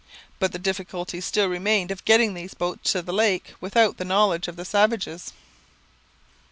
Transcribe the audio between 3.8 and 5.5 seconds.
the knowledge of the savages.